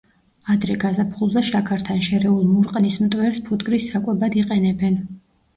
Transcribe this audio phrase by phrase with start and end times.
[0.53, 4.99] ადრე გაზაფხულზე შაქართან შერეულ მურყნის მტვერს ფუტკრის საკვებად იყენებენ.